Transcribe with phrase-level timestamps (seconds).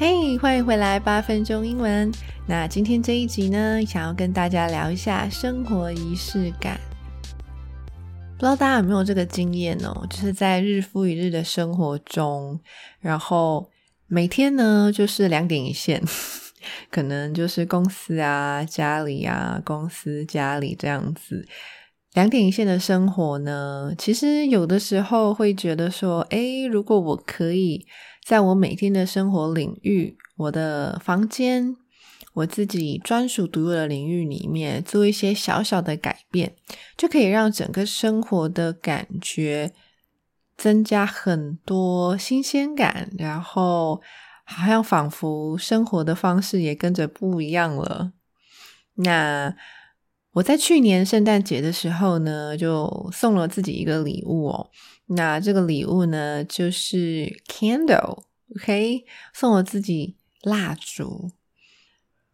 [0.00, 2.08] 嘿欢迎回来，八分钟英文。
[2.46, 6.78] 那今天这一集呢，想要跟大家聊一下生活仪式感。
[8.36, 10.06] 不知道大家有没有这个经验哦？
[10.08, 12.60] 就是在日复一日的生活中，
[13.00, 13.68] 然后
[14.06, 16.00] 每天呢，就是两点一线，
[16.92, 21.44] 可能就是公司啊、家里啊、公司、家里这样子，
[22.12, 27.84] 两点一线的生活呢，其实有的时候会觉得说，诶，如果我可以。
[28.28, 31.74] 在我每天的生活领域，我的房间，
[32.34, 36.54] 我自己专属独有的领域里面，做一些小小的改变，
[36.94, 39.72] 就可以让整个生活的感觉
[40.58, 44.02] 增加很多新鲜感，然后
[44.44, 48.12] 好像仿佛生活的方式也跟着不一样了。
[48.96, 49.56] 那
[50.32, 54.68] 我在去年圣诞节的时候呢，就送了自己一个礼物哦。
[55.08, 61.32] 那这个礼物呢，就是 candle，OK，送我自己蜡烛。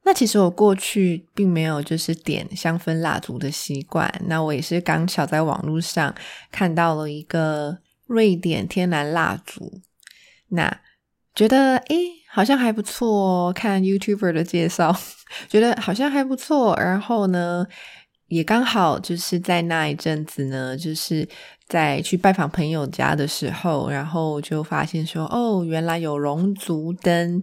[0.07, 4.13] 那其实我过去并没有就是点香氛蜡烛的习惯。
[4.27, 6.15] 那我也是刚巧在网络上
[6.53, 9.81] 看到了一个瑞典天然蜡烛，
[10.49, 10.81] 那
[11.35, 13.53] 觉得诶，好像还不错哦。
[13.55, 14.95] 看 YouTuber 的介绍，
[15.49, 16.77] 觉得好像还不错。
[16.77, 17.67] 然后呢，
[18.29, 21.29] 也刚好就是在那一阵子呢，就是。
[21.67, 27.43] 在去拜访朋友家的时候，然后就发现说，哦，原来有龙族灯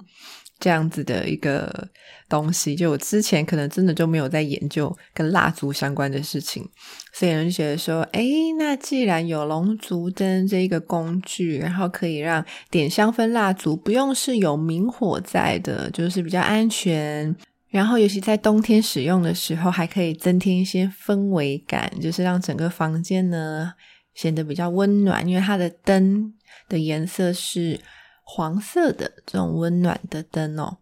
[0.59, 1.88] 这样子的一个
[2.30, 2.75] 东西。
[2.75, 6.64] 就我之前可能真的就没有在研究跟蜡烛相关的事情，
[7.12, 17.36] 所以人就觉得说，诶，那既然有龙族灯这一个工具，然后可以让点香氛蜡烛不用是有明火在的，就是比较安全。
[17.71, 23.73] 然后尤其在冬天使用的时候，还可以增添一些氛围感，就是让整个房间呢。
[24.13, 26.33] 显得比较温暖，因为它的灯
[26.67, 27.79] 的颜色是
[28.25, 30.79] 黄色的，这种温暖的灯哦。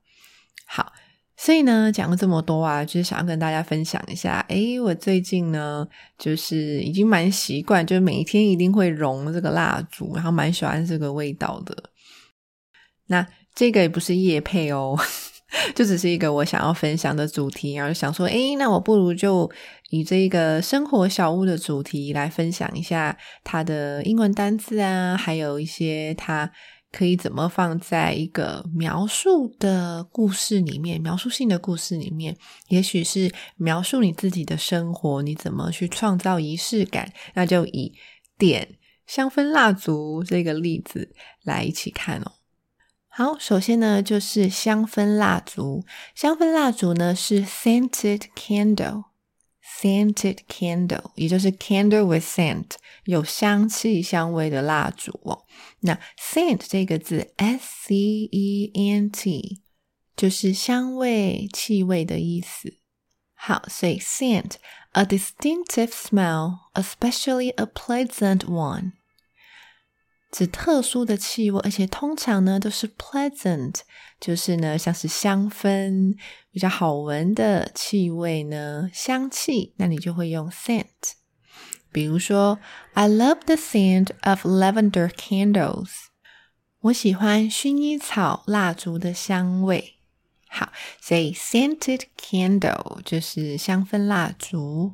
[0.65, 0.91] 好，
[1.37, 4.43] 所以呢，讲了这么多啊，就是想要跟大家分享一下。
[4.49, 11.91] 诶，我最近呢，就是已经蛮习惯，就是每一天一定会融这个蜡烛，然后蛮喜欢这个味道的。
[13.05, 14.97] 那这个也不是夜配哦。
[15.75, 19.49] 就只是一个我想要分享的主题，然后想说，诶，那我不如就
[19.89, 26.51] 以这个生活小屋的主题来分享一下它的英文单字啊，还有一些它
[26.91, 32.35] 可以怎么放在一个描述的故事里面，描述性的故事里面，
[32.69, 37.93] 也许是描述你自己的生活，你怎么去创造仪式感，那就以
[38.37, 42.31] 点香氛蜡烛这个例子来一起看哦。
[43.19, 45.83] 好，首先呢，就是香氛蜡烛。
[46.15, 55.43] 香氛蜡烛呢是 scented candle，scented candle，也就是 candle with scent，有香气香味的蜡烛哦。
[55.81, 57.95] 那 scent 这个字，s c
[58.31, 59.63] e n t，
[60.15, 62.77] 就是香味、气味的意思。
[63.33, 68.93] 好，所以 scent，a distinctive smell，especially a pleasant one。
[70.31, 73.75] 指特殊的气味，而且通常呢都是 pleasant，
[74.19, 76.15] 就是呢像是香氛
[76.51, 80.85] 比较好闻的气味呢，香气，那你就会用 scent。
[81.91, 82.59] 比如说
[82.93, 85.89] ，I love the scent of lavender candles。
[86.81, 89.95] 我喜欢薰衣草蜡烛的香味。
[90.47, 90.71] 好，
[91.01, 94.93] 所以 scented candle 就是香氛蜡烛。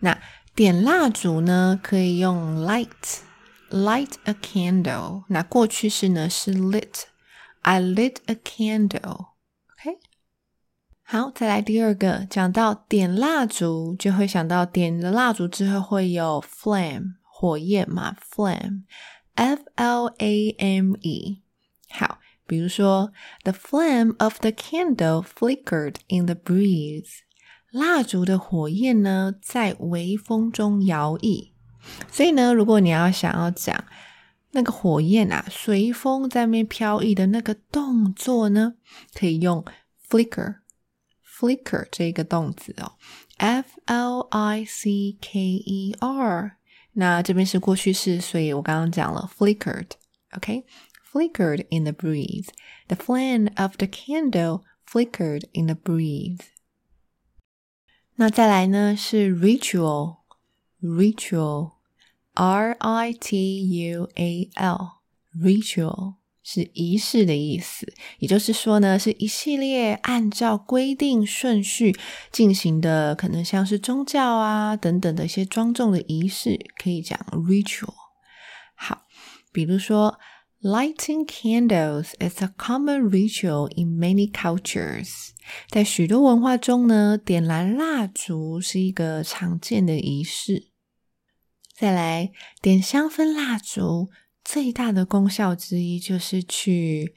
[0.00, 0.20] 那
[0.54, 3.25] 点蜡烛呢，可以用 light。
[3.69, 9.99] Light a candle，那过去式呢是 lit。I lit a candle。OK，
[11.03, 21.41] 好，再来第二个，讲到点蜡烛，就会想到点了蜡烛之后会有 flame，火焰嘛，flame，F L A M E。
[21.89, 23.13] 好，比如说，
[23.43, 27.19] The flame of the candle flickered in the breeze。
[27.71, 31.51] 蜡烛的火焰呢，在微风中摇曳。
[32.10, 33.84] 所以呢，如果你要想要讲
[34.52, 38.74] 那个火焰啊，随风在那飘逸的那个动作呢，
[39.14, 39.64] 可以用
[40.08, 42.94] flicker，flicker 这个动词哦
[43.36, 46.56] ，f l i c k e r。
[46.94, 56.40] 那这边是过去式，所以我刚刚讲了 flickered，OK，flickered、in the breeze，the flame of the candle flickered in the breeze。
[58.14, 61.75] 那再来呢是 ritual，ritual。
[62.36, 71.96] R I T U A L，ritual 是仪式的意思，也就是说呢，是一系列按照规定顺序
[72.30, 77.94] 进行的，可能像是宗教啊等等的一些庄重的仪式，可以讲 ritual。
[78.76, 79.02] 好，
[79.50, 80.18] 比如说
[80.60, 85.30] ，lighting candles is a common ritual in many cultures，
[85.70, 90.75] 在许多文化中呢，点燃蜡烛是一个常见的仪式。
[91.78, 92.32] 再来
[92.62, 94.08] 点香氛蜡烛，
[94.42, 97.14] 最大的功效之一就是去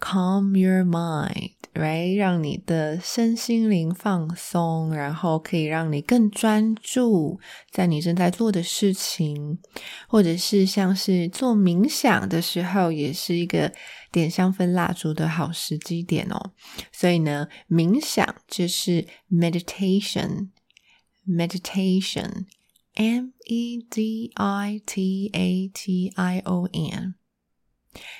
[0.00, 2.16] calm your mind，right？
[2.16, 7.38] 让你的身心灵放松，然后可以让你更专注
[7.70, 9.58] 在你正在做的事情，
[10.08, 13.70] 或者是像是做冥想的时候，也是一个
[14.10, 16.52] 点香氛蜡烛的好时机点哦。
[16.90, 20.48] 所以呢，冥想就是 meditation，meditation。
[21.30, 22.46] Meditation,
[22.98, 27.14] M E D I T A T I O N，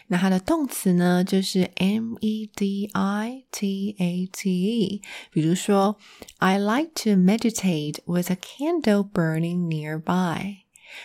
[0.06, 5.02] 那它的动词呢，就是 M E D I T A T E。
[5.32, 5.98] 比如说
[6.38, 10.58] ，I like to meditate with a candle burning nearby。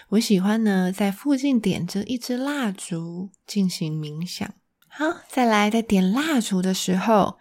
[0.10, 4.54] 我喜欢呢，在附近点着一支蜡烛进行冥想。
[4.88, 7.40] 好，再来，在点蜡烛的时候。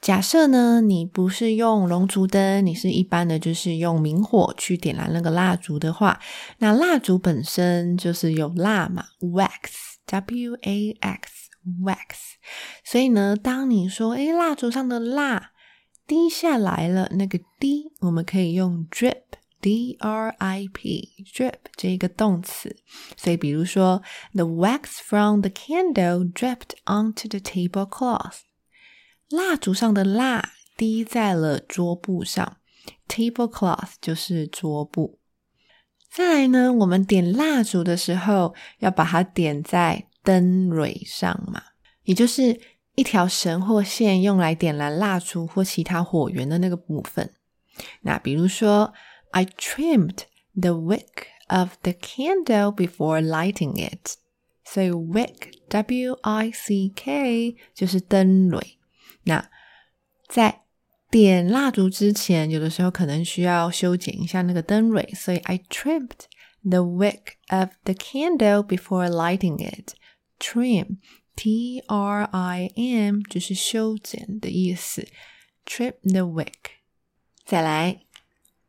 [0.00, 6.20] 假设呢，你不是用龙烛灯，你是一般的，就是用明火去点燃那个蜡烛的话，
[6.58, 11.98] 那蜡烛本身就是有蜡嘛，wax，w a x，wax。
[12.84, 15.50] 所以呢，当你说，诶，蜡烛上的蜡
[16.06, 22.76] 滴下来了，那个滴，我们可以用 drip，d r i p，drip 这一个动词。
[23.16, 24.00] 所以，比如说
[24.32, 28.47] ，the wax from the candle dripped onto the tablecloth。
[29.30, 32.56] 蜡烛上的蜡滴在了桌布上
[33.06, 35.18] ，tablecloth 就是桌布。
[36.10, 41.62] 再来呢，我们点蜡烛的时候要把它点在灯蕊上嘛，
[42.04, 42.58] 也就是
[42.94, 47.34] 一条绳或线用来点燃蜡烛或其他火源的那个部分。
[48.00, 48.94] 那比如说
[49.32, 50.20] ，I trimmed
[50.58, 54.16] the wick of the candle before lighting it。
[54.64, 56.16] 所以 wick，W-I-C-K
[57.74, 58.77] 就是灯蕊。
[59.28, 59.48] 那
[60.26, 60.62] 在
[61.10, 66.26] 点蜡烛之前，有的时候可能需要修剪一下那个灯蕊，所以 I trimmed
[66.62, 69.92] the wick of the candle before lighting it.
[70.40, 70.96] Trim,
[71.36, 75.06] T-R-I-M，就是修剪的意思。
[75.66, 76.52] Trim the wick。
[77.44, 78.00] 再来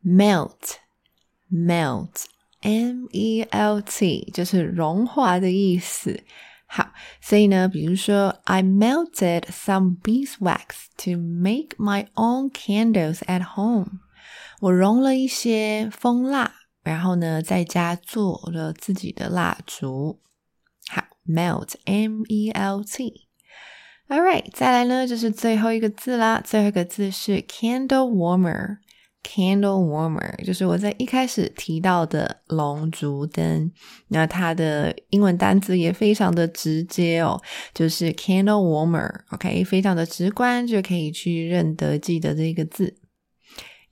[0.04, 0.76] ，melt,
[1.50, 2.24] melt,
[2.60, 6.22] M-E-L-T，就是融化的意思。
[6.72, 13.98] 好，所以呢，比如说，I melted some beeswax to make my own candles at home。
[14.60, 16.52] 我融了一些蜂蜡，
[16.84, 20.20] 然后呢，在家做了自己的蜡烛。
[20.88, 23.26] 好，melt，M-E-L-T。
[24.08, 28.76] All right，再来呢，就是最后一个字啦，最后一个字是 candle warmer。
[29.23, 33.71] Candle warmer 就是我在一开始提到的龙烛灯，
[34.09, 37.41] 那它的英文单词也非常的直接哦，
[37.73, 42.97] 就是 candle warmer，OK，非常的直观，就可以去认得记得这个字。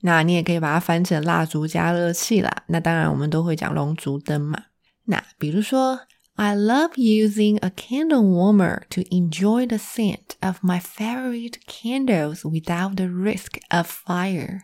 [0.02, 2.62] 那你也可以把它翻成蜡烛加热器啦。
[2.68, 4.66] 那当然我们都会讲龙烛灯嘛。
[5.06, 5.98] 那比如说，
[6.34, 13.06] I love using a candle warmer to enjoy the scent of my favorite candles without the
[13.06, 14.60] risk of fire。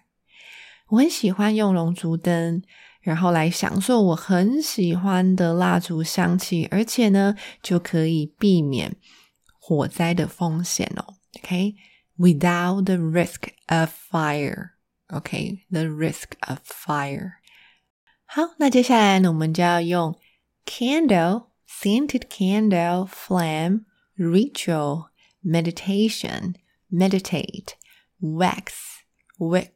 [0.90, 2.62] 我很喜欢用龙烛灯，
[3.02, 8.96] 然后来享受我很喜欢的蜡烛香气，而且呢，就可以避免
[9.60, 11.16] 火灾的风险哦。
[11.40, 14.72] OK，without、the risk of fire。
[15.08, 17.34] OK，the、risk of fire。
[18.26, 20.18] 好，那接下来呢，我们就要用
[20.66, 23.86] candle、scented candle、flame、
[24.18, 25.10] ritual、
[25.44, 26.56] meditation、
[26.92, 27.74] meditate、
[28.20, 28.68] wax、
[29.38, 29.72] wick。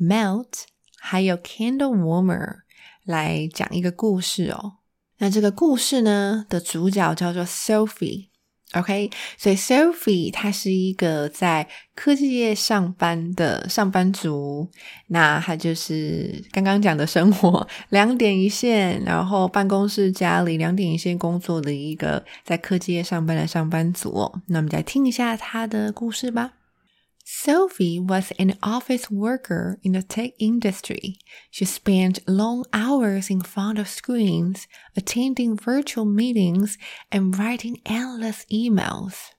[0.00, 0.64] Melt，
[0.98, 2.56] 还有 Candle Warmer
[3.04, 4.74] 来讲一个故事哦。
[5.18, 8.28] 那这个故事呢的主角叫做 Sophie。
[8.72, 14.68] OK，所以 Sophie 她是一个在科技业上班的上班族，
[15.06, 24.42] 那她就是刚刚讲的生活两点一线，然后办公室家里两点一线工作的一个在科技业上班的上班族哦。
[24.48, 26.54] 那我们再听一下她的故事吧。
[27.28, 31.18] Sophie was an office worker in the tech industry.
[31.50, 36.78] She spent long hours in front of screens, attending virtual meetings
[37.10, 39.32] and writing endless emails.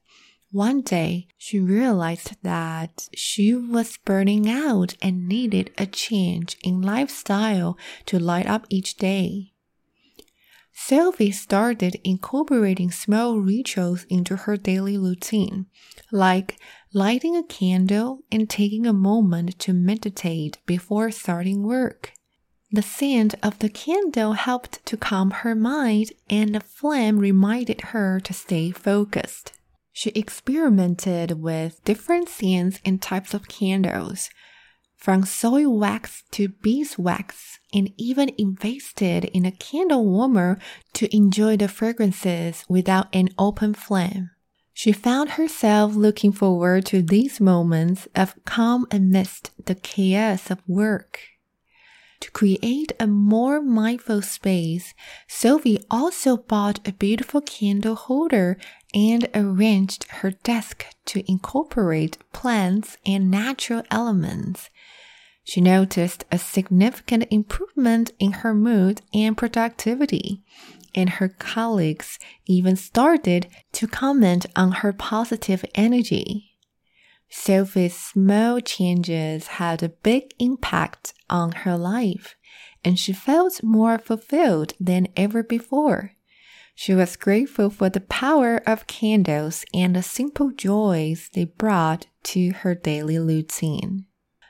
[0.51, 7.77] One day, she realized that she was burning out and needed a change in lifestyle
[8.07, 9.53] to light up each day.
[10.79, 15.65] Sophie started incorporating small rituals into her daily routine,
[16.11, 16.59] like
[16.93, 22.13] lighting a candle and taking a moment to meditate before starting work.
[22.71, 28.19] The scent of the candle helped to calm her mind, and the flame reminded her
[28.19, 29.53] to stay focused.
[29.91, 34.29] She experimented with different scents and types of candles,
[34.97, 40.59] from soy wax to beeswax, and even invested in a candle warmer
[40.93, 44.31] to enjoy the fragrances without an open flame.
[44.73, 51.19] She found herself looking forward to these moments of calm amidst the chaos of work.
[52.21, 54.93] To create a more mindful space,
[55.27, 58.57] Sophie also bought a beautiful candle holder
[58.93, 64.69] and arranged her desk to incorporate plants and natural elements.
[65.47, 70.43] She noticed a significant improvement in her mood and productivity
[70.93, 76.51] and her colleagues even started to comment on her positive energy.
[77.29, 82.35] Sophie's small changes had a big impact on her life,
[82.83, 86.11] and she felt more fulfilled than ever before.
[86.75, 92.51] She was grateful for the power of candles and the simple joys they brought to
[92.51, 94.06] her daily routine.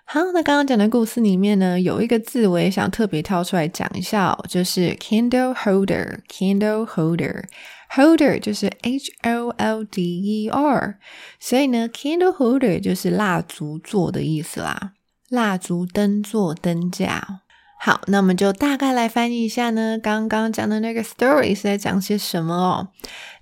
[0.10, 6.20] 好，那刚刚讲的故事里面呢，有一个字我也想特别挑出来讲一下哦，就是 candle holder。
[6.30, 10.98] candle holder，holder 就是 H O L D E R，
[11.42, 14.94] 所以呢，candle holder 就是蜡烛座的意思啦，
[15.28, 17.42] 蜡烛灯座灯架。
[17.80, 22.88] 好，那我们就大概来翻译一下呢，刚刚讲的那个 story 是在讲些什么哦。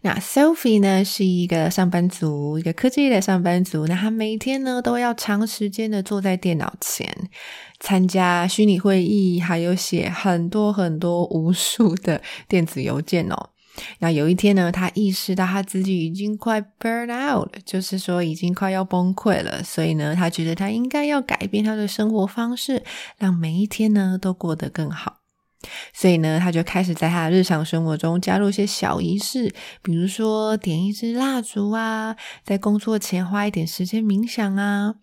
[0.02, 3.88] 那 Sophie 呢是一个上班族，一个科技的上班族。
[3.88, 7.10] 那她每天呢都要长时间的坐在电脑前，
[7.80, 13.50] 参加虚拟会议，还有写很多很多无数的电子邮件哦。
[14.00, 19.64] 那有一天呢，他意识到他自己已经快 burn out 了，就是说已经快要崩溃了。
[19.64, 22.84] 所以呢，他觉得他应该要改变他的生活方式，
[23.18, 25.18] 让每一天呢都过得更好。
[25.94, 29.52] 所以呢，他就开始在他的日常生活中加入一些小仪式，
[29.82, 34.94] 比如说点一支蜡烛啊，在工作前花一点时间冥想啊。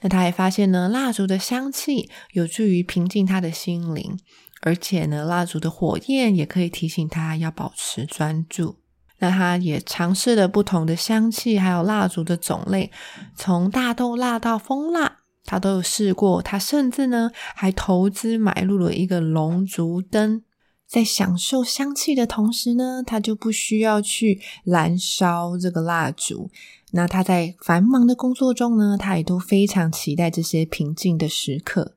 [0.00, 4.16] 那他还发现呢，蜡烛的香气有助于平静他的心灵。
[4.62, 8.76] 而且呢，蜡烛的火焰也可以提醒他要保持专注。
[9.18, 12.90] 那他也尝试了不同的香气，还有蜡烛的种类，
[13.36, 16.42] 从大豆蜡到蜂蜡，他都有试过。
[16.42, 20.42] 他甚至呢，还投资买入了一个龙烛灯，
[20.88, 26.50] 在享受香气的同时呢，他就不需要去燃烧这个蜡烛。
[26.90, 31.96] 那他在繁忙的工作中呢，他也都非常期待这些平静的时刻。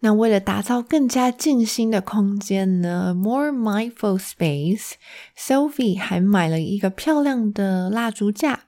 [0.00, 8.60] 那为了打造更加静心的空间呢，more mindful space，Sophie 还买了一个漂亮的蜡烛架，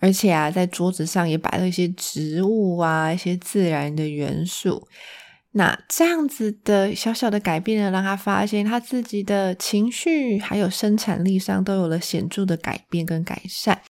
[0.00, 4.88] 而且啊，在桌子上也摆了一些植物啊，一些自然的元素。
[5.52, 13.80] 那这样子的小小的改变呢，让他发现他自己的情绪还有生产力上都有了显著的改变跟改善。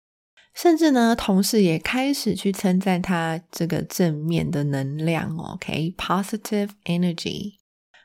[0.61, 7.53] 甚至呢，同事也开始去称赞他这个正面的能量，OK，positive energy。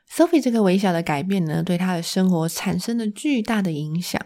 [0.08, 4.20] Sophie 这个微小的改变呢，对他的生活产生了巨大的影响。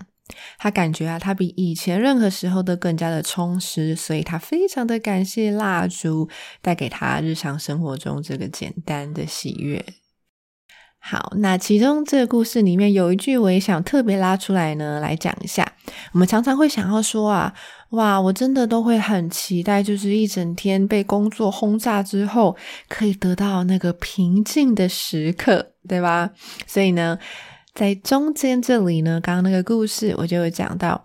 [0.58, 6.28] 他感觉啊，他比以前任何时候都更加的充实，所以他非常的感谢蜡烛
[6.60, 9.82] 带给他日常生活中这个简单的喜悦。
[10.98, 15.72] 好，那其中这个故事里面有一句，我也想特别拉出来呢，来讲一下。
[16.12, 17.52] 我们常常会想要说啊，
[17.90, 22.56] 哇，我真的都会很期待，就是一整天被工作轰炸之后，
[22.88, 26.30] 可以得到那个平静的时刻，对吧？
[26.66, 27.18] 所以呢，
[27.74, 31.04] 在中间这里呢，刚刚那个故事我就有讲到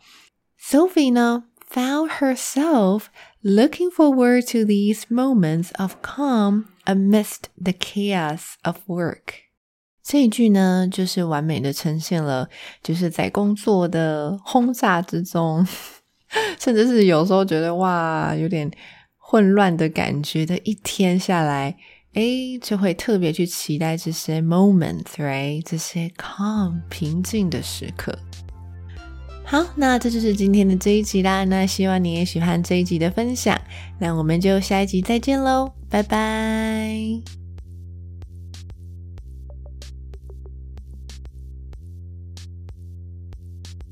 [0.61, 3.03] ，Sophie 呢，found herself
[3.43, 9.43] looking forward to these moments of calm amidst the chaos of work。
[10.03, 12.49] 这一句呢，就是完美的呈现了，
[12.83, 15.65] 就是在工作的轰炸之中，
[16.59, 18.69] 甚至是有时候觉得哇，有点
[19.17, 21.77] 混乱的感觉的一天下来，
[22.13, 25.63] 诶，就会特别去期待这些 moments，right？
[25.63, 28.13] 这些 calm 平静的时刻。
[29.45, 31.43] 好，那这就是今天的这一集啦。
[31.43, 33.59] 那希望你也喜欢这一集的分享。
[33.99, 37.42] 那我们就下一集再见喽，拜拜。